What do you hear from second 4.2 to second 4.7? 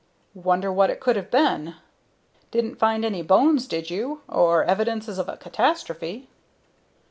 or